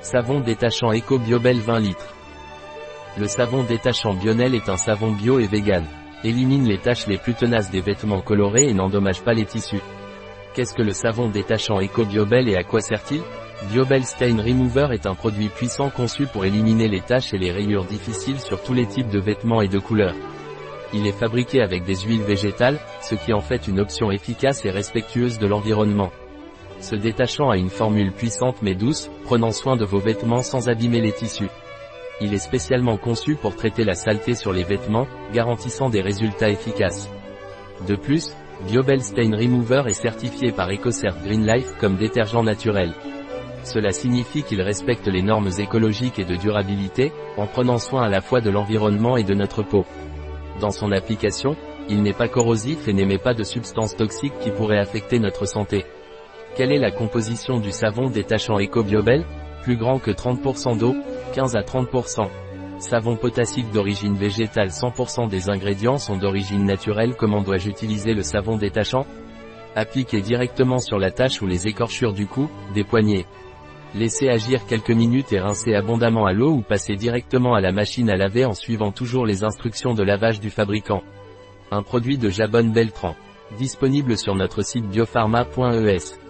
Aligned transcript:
Savon 0.00 0.38
détachant 0.38 0.92
Eco 0.92 1.18
Biobel 1.18 1.58
20 1.58 1.80
litres. 1.80 2.14
Le 3.18 3.26
savon 3.26 3.64
détachant 3.64 4.14
Bionel 4.14 4.54
est 4.54 4.68
un 4.68 4.76
savon 4.76 5.10
bio 5.10 5.40
et 5.40 5.48
vegan. 5.48 5.84
Élimine 6.22 6.68
les 6.68 6.78
taches 6.78 7.08
les 7.08 7.18
plus 7.18 7.34
tenaces 7.34 7.72
des 7.72 7.80
vêtements 7.80 8.20
colorés 8.20 8.68
et 8.68 8.74
n'endommage 8.74 9.22
pas 9.22 9.32
les 9.32 9.44
tissus. 9.44 9.82
Qu'est-ce 10.54 10.74
que 10.74 10.82
le 10.82 10.92
savon 10.92 11.28
détachant 11.28 11.80
Eco 11.80 12.04
Biobel 12.04 12.48
et 12.48 12.54
à 12.54 12.62
quoi 12.62 12.80
sert-il? 12.80 13.22
Biobel 13.72 14.04
Stain 14.04 14.40
Remover 14.40 14.88
est 14.92 15.06
un 15.06 15.16
produit 15.16 15.48
puissant 15.48 15.90
conçu 15.90 16.26
pour 16.26 16.44
éliminer 16.44 16.86
les 16.86 17.00
taches 17.00 17.34
et 17.34 17.38
les 17.38 17.50
rayures 17.50 17.84
difficiles 17.84 18.38
sur 18.38 18.62
tous 18.62 18.74
les 18.74 18.86
types 18.86 19.10
de 19.10 19.18
vêtements 19.18 19.62
et 19.62 19.68
de 19.68 19.80
couleurs. 19.80 20.14
Il 20.94 21.08
est 21.08 21.12
fabriqué 21.12 21.60
avec 21.60 21.84
des 21.84 21.96
huiles 21.96 22.22
végétales, 22.22 22.78
ce 23.02 23.16
qui 23.16 23.32
en 23.32 23.40
fait 23.40 23.66
une 23.66 23.80
option 23.80 24.12
efficace 24.12 24.64
et 24.64 24.70
respectueuse 24.70 25.40
de 25.40 25.48
l'environnement. 25.48 26.12
Ce 26.80 26.94
détachant 26.94 27.50
a 27.50 27.56
une 27.56 27.70
formule 27.70 28.12
puissante 28.12 28.62
mais 28.62 28.74
douce, 28.74 29.10
prenant 29.24 29.50
soin 29.50 29.76
de 29.76 29.84
vos 29.84 29.98
vêtements 29.98 30.42
sans 30.42 30.68
abîmer 30.68 31.00
les 31.00 31.12
tissus. 31.12 31.50
Il 32.20 32.34
est 32.34 32.38
spécialement 32.38 32.96
conçu 32.96 33.34
pour 33.34 33.54
traiter 33.54 33.84
la 33.84 33.94
saleté 33.94 34.34
sur 34.34 34.52
les 34.52 34.64
vêtements, 34.64 35.06
garantissant 35.32 35.88
des 35.88 36.00
résultats 36.00 36.50
efficaces. 36.50 37.08
De 37.86 37.94
plus, 37.94 38.32
Biobel 38.66 39.02
Stain 39.02 39.36
Remover 39.36 39.84
est 39.86 39.92
certifié 39.92 40.50
par 40.50 40.70
EcoCert 40.70 41.16
Green 41.24 41.46
Life 41.46 41.74
comme 41.78 41.96
détergent 41.96 42.42
naturel. 42.42 42.92
Cela 43.62 43.90
signifie 43.90 44.42
qu'il 44.42 44.62
respecte 44.62 45.06
les 45.06 45.22
normes 45.22 45.50
écologiques 45.58 46.18
et 46.18 46.24
de 46.24 46.36
durabilité, 46.36 47.12
en 47.36 47.46
prenant 47.46 47.78
soin 47.78 48.02
à 48.02 48.08
la 48.08 48.20
fois 48.20 48.40
de 48.40 48.50
l'environnement 48.50 49.16
et 49.16 49.24
de 49.24 49.34
notre 49.34 49.62
peau. 49.62 49.84
Dans 50.60 50.70
son 50.70 50.90
application, 50.90 51.56
il 51.88 52.02
n'est 52.02 52.12
pas 52.12 52.28
corrosif 52.28 52.88
et 52.88 52.92
n'émet 52.92 53.18
pas 53.18 53.34
de 53.34 53.44
substances 53.44 53.96
toxiques 53.96 54.38
qui 54.40 54.50
pourraient 54.50 54.78
affecter 54.78 55.18
notre 55.18 55.46
santé. 55.46 55.84
Quelle 56.58 56.72
est 56.72 56.80
la 56.80 56.90
composition 56.90 57.60
du 57.60 57.70
savon 57.70 58.10
détachant 58.10 58.58
EcoBiobel 58.58 59.24
Plus 59.62 59.76
grand 59.76 60.00
que 60.00 60.10
30% 60.10 60.76
d'eau, 60.76 60.96
15 61.32 61.54
à 61.54 61.60
30%. 61.60 62.26
Savon 62.80 63.14
potassique 63.14 63.70
d'origine 63.70 64.16
végétale 64.16 64.70
100% 64.70 65.28
des 65.28 65.50
ingrédients 65.50 65.98
sont 65.98 66.16
d'origine 66.16 66.64
naturelle 66.64 67.14
Comment 67.16 67.42
dois-je 67.42 67.68
utiliser 67.68 68.12
le 68.12 68.24
savon 68.24 68.56
détachant? 68.56 69.06
Appliquez 69.76 70.20
directement 70.20 70.80
sur 70.80 70.98
la 70.98 71.12
tache 71.12 71.40
ou 71.42 71.46
les 71.46 71.68
écorchures 71.68 72.12
du 72.12 72.26
cou, 72.26 72.50
des 72.74 72.82
poignets. 72.82 73.26
Laissez 73.94 74.28
agir 74.28 74.66
quelques 74.66 74.90
minutes 74.90 75.32
et 75.32 75.38
rincez 75.38 75.76
abondamment 75.76 76.26
à 76.26 76.32
l'eau 76.32 76.54
ou 76.54 76.62
passez 76.62 76.96
directement 76.96 77.54
à 77.54 77.60
la 77.60 77.70
machine 77.70 78.10
à 78.10 78.16
laver 78.16 78.44
en 78.44 78.54
suivant 78.54 78.90
toujours 78.90 79.26
les 79.26 79.44
instructions 79.44 79.94
de 79.94 80.02
lavage 80.02 80.40
du 80.40 80.50
fabricant. 80.50 81.04
Un 81.70 81.84
produit 81.84 82.18
de 82.18 82.30
Jabonne 82.30 82.72
Beltran. 82.72 83.14
Disponible 83.56 84.18
sur 84.18 84.34
notre 84.34 84.62
site 84.62 84.88
biopharma.es. 84.88 86.27